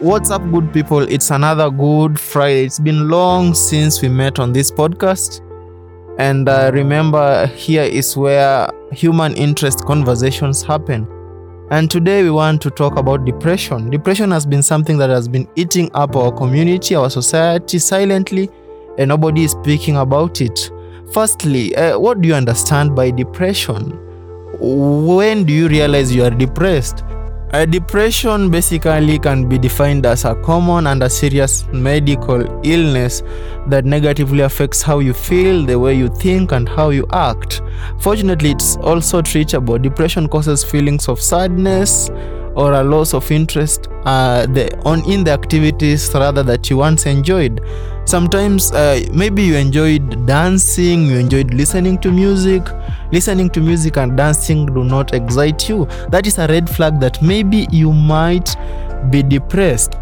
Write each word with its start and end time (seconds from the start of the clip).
What's 0.00 0.30
up, 0.30 0.48
good 0.52 0.72
people? 0.72 1.00
It's 1.00 1.32
another 1.32 1.70
good 1.72 2.20
Friday. 2.20 2.66
It's 2.66 2.78
been 2.78 3.08
long 3.08 3.52
since 3.52 4.00
we 4.00 4.08
met 4.08 4.38
on 4.38 4.52
this 4.52 4.70
podcast. 4.70 5.40
And 6.20 6.48
uh, 6.48 6.70
remember, 6.72 7.48
here 7.48 7.82
is 7.82 8.16
where 8.16 8.70
human 8.92 9.34
interest 9.34 9.84
conversations 9.86 10.62
happen. 10.62 11.08
And 11.72 11.90
today 11.90 12.22
we 12.22 12.30
want 12.30 12.62
to 12.62 12.70
talk 12.70 12.96
about 12.96 13.24
depression. 13.24 13.90
Depression 13.90 14.30
has 14.30 14.46
been 14.46 14.62
something 14.62 14.98
that 14.98 15.10
has 15.10 15.26
been 15.26 15.48
eating 15.56 15.90
up 15.94 16.14
our 16.14 16.30
community, 16.30 16.94
our 16.94 17.10
society 17.10 17.80
silently, 17.80 18.48
and 18.98 19.08
nobody 19.08 19.42
is 19.42 19.50
speaking 19.50 19.96
about 19.96 20.40
it. 20.40 20.70
Firstly, 21.12 21.74
uh, 21.74 21.98
what 21.98 22.20
do 22.20 22.28
you 22.28 22.34
understand 22.34 22.94
by 22.94 23.10
depression? 23.10 23.98
When 24.60 25.42
do 25.42 25.52
you 25.52 25.66
realize 25.66 26.14
you 26.14 26.22
are 26.22 26.30
depressed? 26.30 27.02
A 27.54 27.66
depression 27.66 28.50
basically 28.50 29.18
can 29.18 29.48
be 29.48 29.56
defined 29.56 30.04
as 30.04 30.26
a 30.26 30.34
common 30.34 30.86
and 30.86 31.02
a 31.02 31.08
serious 31.08 31.66
medical 31.72 32.42
illness 32.62 33.22
that 33.68 33.86
negatively 33.86 34.40
affects 34.40 34.82
how 34.82 34.98
you 34.98 35.14
feel, 35.14 35.64
the 35.64 35.78
way 35.78 35.94
you 35.94 36.08
think, 36.08 36.52
and 36.52 36.68
how 36.68 36.90
you 36.90 37.06
act. 37.10 37.62
Fortunately, 38.00 38.50
it's 38.50 38.76
also 38.76 39.22
treatable. 39.22 39.80
Depression 39.80 40.28
causes 40.28 40.62
feelings 40.62 41.08
of 41.08 41.22
sadness 41.22 42.10
or 42.54 42.74
a 42.74 42.84
loss 42.84 43.14
of 43.14 43.30
interest 43.30 43.88
uh, 44.04 44.44
the, 44.46 44.76
on 44.84 45.02
in 45.10 45.24
the 45.24 45.30
activities 45.30 46.10
rather 46.12 46.42
that 46.42 46.68
you 46.68 46.76
once 46.76 47.06
enjoyed. 47.06 47.62
Sometimes 48.04 48.72
uh, 48.72 49.00
maybe 49.12 49.42
you 49.42 49.54
enjoyed 49.54 50.26
dancing, 50.26 51.06
you 51.06 51.16
enjoyed 51.16 51.54
listening 51.54 51.98
to 52.00 52.10
music. 52.10 52.62
Listening 53.10 53.48
to 53.50 53.60
music 53.60 53.96
and 53.96 54.16
dancing 54.18 54.66
do 54.66 54.84
not 54.84 55.14
excite 55.14 55.66
you. 55.66 55.86
That 56.10 56.26
is 56.26 56.36
a 56.38 56.46
red 56.46 56.68
flag 56.68 57.00
that 57.00 57.22
maybe 57.22 57.66
you 57.70 57.90
might 57.90 58.54
be 59.10 59.22
depressed. 59.22 59.94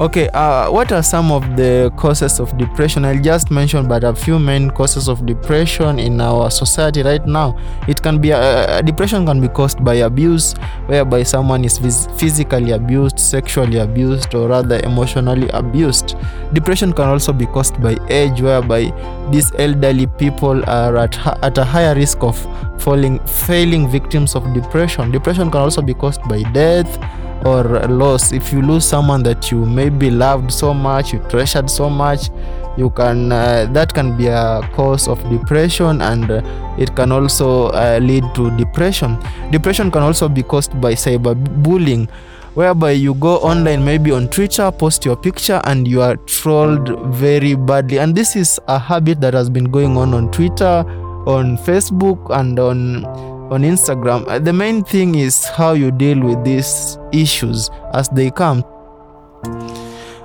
Okay, 0.00 0.28
uh, 0.30 0.70
what 0.70 0.90
are 0.90 1.02
some 1.02 1.30
of 1.30 1.44
the 1.54 1.92
causes 1.96 2.40
of 2.40 2.56
depression? 2.56 3.04
I'll 3.04 3.20
just 3.20 3.50
mention 3.50 3.86
but 3.86 4.02
a 4.04 4.14
few 4.14 4.38
main 4.38 4.70
causes 4.70 5.06
of 5.06 5.26
depression 5.26 5.98
in 5.98 6.18
our 6.20 6.50
society 6.50 7.02
right 7.02 7.24
now. 7.26 7.58
It 7.86 8.02
can 8.02 8.18
be 8.18 8.32
uh, 8.32 8.80
depression 8.80 9.26
can 9.26 9.40
be 9.40 9.48
caused 9.48 9.84
by 9.84 9.96
abuse, 9.96 10.54
whereby 10.86 11.22
someone 11.24 11.62
is 11.64 11.78
physically 12.16 12.72
abused, 12.72 13.20
sexually 13.20 13.78
abused, 13.78 14.34
or 14.34 14.48
rather 14.48 14.80
emotionally 14.80 15.48
abused. 15.50 16.16
Depression 16.54 16.94
can 16.94 17.08
also 17.08 17.32
be 17.32 17.44
caused 17.44 17.80
by 17.80 17.96
age, 18.08 18.40
whereby 18.40 18.90
these 19.30 19.52
elderly 19.58 20.06
people 20.06 20.64
are 20.70 20.96
at, 20.96 21.16
at 21.44 21.58
a 21.58 21.64
higher 21.64 21.94
risk 21.94 22.24
of 22.24 22.36
falling, 22.80 23.20
failing 23.26 23.88
victims 23.88 24.34
of 24.34 24.42
depression. 24.54 25.12
Depression 25.12 25.50
can 25.50 25.60
also 25.60 25.82
be 25.82 25.92
caused 25.94 26.22
by 26.22 26.42
death 26.52 26.98
or 27.44 27.64
loss. 27.88 28.32
If 28.32 28.52
you 28.52 28.62
lose 28.62 28.84
someone 28.84 29.22
that 29.24 29.50
you 29.50 29.64
maybe 29.64 30.10
loved 30.10 30.52
so 30.52 30.72
much 30.72 31.12
you 31.12 31.18
treasured 31.28 31.68
so 31.68 31.90
much 31.90 32.30
you 32.76 32.90
can 32.90 33.32
uh, 33.32 33.66
that 33.72 33.92
can 33.92 34.16
be 34.16 34.26
a 34.28 34.60
cause 34.74 35.08
of 35.08 35.18
depression 35.28 36.00
and 36.00 36.30
uh, 36.30 36.76
it 36.78 36.94
can 36.96 37.12
also 37.12 37.68
uh, 37.68 37.98
lead 38.00 38.24
to 38.34 38.50
depression. 38.56 39.18
Depression 39.50 39.90
can 39.90 40.02
also 40.02 40.28
be 40.28 40.42
caused 40.42 40.80
by 40.80 40.94
cyberbullying 40.94 42.08
whereby 42.54 42.90
you 42.90 43.14
go 43.14 43.38
online 43.38 43.82
maybe 43.82 44.12
on 44.12 44.28
twitter 44.28 44.70
post 44.70 45.06
your 45.06 45.16
picture 45.16 45.58
and 45.64 45.88
you 45.88 46.00
are 46.02 46.16
trolled 46.16 47.14
very 47.14 47.54
badly. 47.54 47.98
And 47.98 48.14
this 48.14 48.36
is 48.36 48.60
a 48.68 48.78
habit 48.78 49.20
that 49.20 49.34
has 49.34 49.48
been 49.50 49.70
going 49.70 49.96
on 49.96 50.14
on 50.14 50.30
twitter 50.30 50.84
on 51.26 51.56
facebook 51.56 52.18
and 52.36 52.58
on 52.58 53.04
on 53.52 53.62
Instagram. 53.62 54.26
Uh, 54.26 54.38
the 54.38 54.52
main 54.52 54.82
thing 54.82 55.14
is 55.14 55.44
how 55.44 55.72
you 55.72 55.90
deal 55.90 56.18
with 56.20 56.42
these 56.42 56.98
issues 57.12 57.68
as 57.92 58.08
they 58.08 58.30
come. 58.30 58.64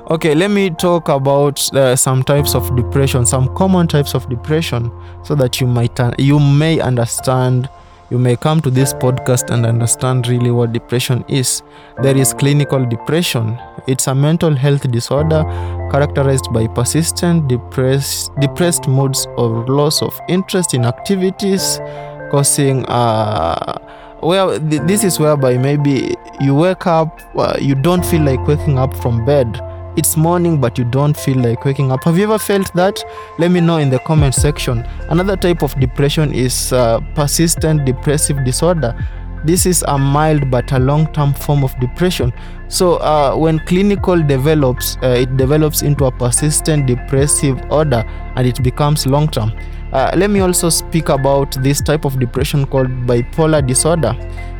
Okay, 0.09 0.33
let 0.33 0.51
me 0.51 0.69
talk 0.69 1.09
about 1.09 1.59
uh, 1.75 1.93
some 1.93 2.23
types 2.23 2.55
of 2.55 2.73
depression, 2.77 3.25
some 3.25 3.53
common 3.55 3.87
types 3.87 4.13
of 4.15 4.29
depression, 4.29 4.89
so 5.25 5.35
that 5.35 5.59
you 5.59 5.67
might 5.67 5.99
uh, 5.99 6.11
you 6.17 6.39
may 6.39 6.79
understand. 6.79 7.69
You 8.09 8.17
may 8.17 8.37
come 8.37 8.61
to 8.61 8.69
this 8.69 8.93
podcast 8.93 9.51
and 9.51 9.65
understand 9.65 10.29
really 10.29 10.49
what 10.49 10.71
depression 10.71 11.25
is. 11.27 11.61
There 12.01 12.15
is 12.15 12.33
clinical 12.33 12.85
depression. 12.85 13.59
It's 13.85 14.07
a 14.07 14.15
mental 14.15 14.55
health 14.55 14.89
disorder 14.89 15.43
characterized 15.91 16.53
by 16.53 16.67
persistent 16.67 17.49
depressed, 17.49 18.31
depressed 18.39 18.87
moods 18.87 19.27
or 19.35 19.65
loss 19.67 20.01
of 20.01 20.17
interest 20.29 20.73
in 20.73 20.85
activities, 20.85 21.81
causing 22.29 22.85
uh 22.85 23.77
well 24.21 24.59
th- 24.59 24.81
this 24.83 25.03
is 25.03 25.19
whereby 25.19 25.57
maybe 25.57 26.15
you 26.39 26.55
wake 26.55 26.87
up 26.87 27.21
uh, 27.35 27.57
you 27.59 27.75
don't 27.75 28.05
feel 28.05 28.21
like 28.21 28.45
waking 28.47 28.77
up 28.77 28.95
from 28.97 29.25
bed. 29.25 29.59
It's 29.97 30.15
morning 30.15 30.61
but 30.61 30.77
you 30.77 30.85
don't 30.85 31.17
feel 31.17 31.37
like 31.37 31.65
waking 31.65 31.91
up. 31.91 32.03
Have 32.03 32.17
you 32.17 32.25
ever 32.25 32.37
felt 32.37 32.71
that? 32.75 33.03
Let 33.39 33.49
me 33.49 33.61
know 33.61 33.77
in 33.77 33.89
the 33.89 33.97
comment 33.99 34.35
section. 34.35 34.85
Another 35.09 35.35
type 35.35 35.63
of 35.63 35.73
depression 35.79 36.33
is 36.33 36.71
uh, 36.71 36.99
persistent 37.15 37.85
depressive 37.85 38.43
disorder. 38.45 38.95
This 39.43 39.65
is 39.65 39.83
a 39.87 39.97
mild 39.97 40.51
but 40.51 40.71
a 40.71 40.79
long-term 40.79 41.33
form 41.33 41.63
of 41.63 41.79
depression. 41.79 42.31
So 42.67 42.97
uh, 42.97 43.35
when 43.35 43.59
clinical 43.59 44.21
develops 44.21 44.97
uh, 45.01 45.07
it 45.07 45.35
develops 45.37 45.81
into 45.81 46.05
a 46.05 46.11
persistent 46.11 46.85
depressive 46.85 47.59
order 47.71 48.03
and 48.35 48.47
it 48.47 48.61
becomes 48.61 49.07
long-term 49.07 49.51
uh, 49.93 50.11
let 50.15 50.29
me 50.29 50.39
also 50.39 50.69
speak 50.69 51.09
about 51.09 51.51
this 51.63 51.81
type 51.81 52.05
of 52.05 52.19
depression 52.19 52.65
called 52.65 52.89
bipolar 53.07 53.65
disorder. 53.65 54.15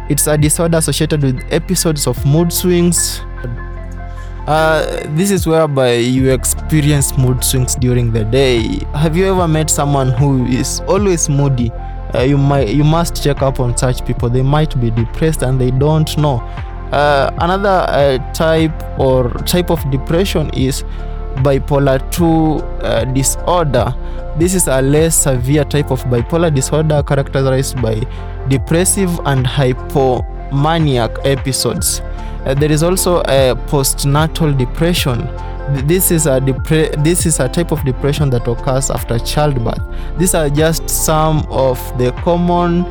It's 0.10 0.28
a 0.28 0.38
disorder 0.38 0.78
associated 0.78 1.22
with 1.22 1.44
episodes 1.52 2.08
of 2.08 2.24
mood 2.26 2.54
swings. 2.54 3.22
Uh, 4.48 5.06
this 5.16 5.30
is 5.30 5.46
whereby 5.46 5.96
you 5.96 6.32
experience 6.32 7.18
mood 7.18 7.44
swings 7.44 7.76
during 7.76 8.14
the 8.14 8.24
day. 8.24 8.80
Have 8.96 9.18
you 9.18 9.26
ever 9.26 9.48
met 9.48 9.70
someone 9.70 10.12
who 10.12 10.46
is 10.46 10.80
always 10.88 11.28
moody? 11.28 11.70
Uh, 12.16 12.22
you 12.22 12.38
might 12.38 12.70
you 12.70 12.86
must 12.86 13.22
check 13.22 13.42
up 13.42 13.60
on 13.60 13.78
such 13.78 14.06
people. 14.06 14.30
They 14.30 14.42
might 14.42 14.80
be 14.80 14.90
depressed 14.92 15.42
and 15.42 15.60
they 15.60 15.72
don't 15.72 16.18
know. 16.18 16.38
Uh, 16.94 17.30
another 17.42 17.86
uh, 17.90 18.32
type 18.32 18.72
or 18.98 19.30
type 19.46 19.70
of 19.70 19.92
depression 19.92 20.50
is 20.54 20.86
bipolar 21.44 22.00
2 22.12 22.26
uh, 22.26 23.06
disorder. 23.06 23.94
This 24.38 24.54
is 24.54 24.68
a 24.68 24.82
less 24.82 25.16
severe 25.16 25.64
type 25.64 25.92
of 25.92 26.04
bipolar 26.06 26.54
disorder 26.54 27.02
characterized 27.04 27.82
by 27.82 28.02
depressive 28.50 29.20
and 29.26 29.46
hypomaniac 29.46 31.26
episodes. 31.26 32.02
Uh, 32.46 32.54
there 32.54 32.72
is 32.72 32.84
also 32.84 33.22
a 33.22 33.56
postnatal 33.68 34.58
depression. 34.58 35.28
This 35.88 36.12
is 36.12 36.28
a 36.28 36.40
depre- 36.40 37.04
this 37.04 37.26
is 37.26 37.40
a 37.42 37.50
type 37.50 37.72
of 37.72 37.84
depression 37.84 38.30
that 38.30 38.48
occurs 38.48 38.90
after 38.90 39.20
childbirth. 39.20 39.82
These 40.18 40.34
are 40.34 40.50
just 40.50 40.90
some 40.90 41.46
of 41.50 41.78
the 41.98 42.12
common 42.24 42.86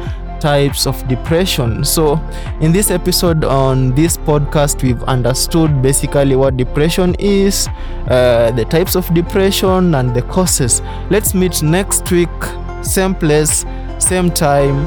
types 0.46 0.86
of 0.86 0.96
depression. 1.08 1.82
So, 1.84 2.20
in 2.60 2.70
this 2.70 2.92
episode 2.92 3.44
on 3.44 3.96
this 3.96 4.16
podcast, 4.16 4.80
we've 4.80 5.02
understood 5.02 5.82
basically 5.82 6.36
what 6.36 6.56
depression 6.56 7.16
is, 7.18 7.66
uh, 8.08 8.52
the 8.52 8.64
types 8.64 8.94
of 8.94 9.12
depression, 9.12 9.96
and 9.96 10.14
the 10.14 10.22
causes. 10.22 10.82
Let's 11.10 11.34
meet 11.34 11.64
next 11.64 12.08
week, 12.12 12.28
same 12.82 13.12
place, 13.16 13.64
same 13.98 14.30
time. 14.30 14.86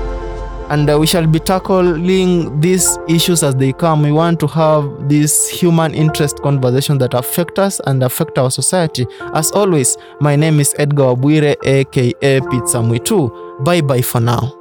And 0.72 0.90
uh, 0.90 0.98
we 0.98 1.08
shall 1.08 1.28
be 1.28 1.40
tackling 1.40 2.62
these 2.62 2.98
issues 3.09 3.44
as 3.44 3.56
they 3.56 3.74
come. 3.74 4.03
We 4.03 4.14
want 4.14 4.40
to 4.42 4.48
have 4.48 5.09
this 5.09 5.50
human 5.50 5.94
interest 5.94 6.42
conversation 6.42 7.00
that 7.00 7.14
affect 7.16 7.59
us 7.59 7.81
and 7.86 8.02
affect 8.03 8.38
our 8.38 8.52
society. 8.52 9.08
As 9.34 9.52
always, 9.52 9.98
my 10.22 10.38
name 10.38 10.62
is 10.62 10.74
Edgar 10.78 11.16
Wabwire, 11.16 11.56
aka 11.66 12.40
Pizza 12.50 12.78
Mwitu. 12.78 13.30
Bye 13.66 13.81
bye 13.81 14.02
for 14.03 14.22
now. 14.22 14.59